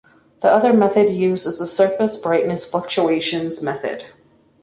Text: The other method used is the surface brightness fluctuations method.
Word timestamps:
The 0.41 0.47
other 0.49 0.73
method 0.73 1.11
used 1.11 1.45
is 1.45 1.59
the 1.59 1.67
surface 1.67 2.19
brightness 2.19 2.67
fluctuations 2.71 3.61
method. 3.61 4.05